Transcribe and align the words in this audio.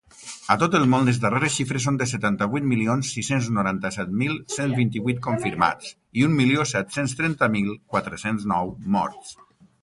A 0.53 0.55
tot 0.61 0.75
el 0.77 0.85
món, 0.91 1.03
les 1.09 1.17
darreres 1.25 1.57
xifres 1.57 1.83
són 1.89 1.99
de 2.01 2.07
setanta-vuit 2.11 2.65
milions 2.71 3.11
sis-cents 3.17 3.49
noranta-set 3.57 4.15
mil 4.23 4.33
cent 4.55 4.73
vint-i-vuit 4.79 5.21
confirmats 5.29 5.93
i 6.23 6.27
un 6.29 6.35
milió 6.41 6.67
set-cents 6.73 7.15
trenta 7.21 7.51
mil 7.59 7.71
quatre-cents 7.95 8.49
nou 8.55 8.75
morts. 8.99 9.39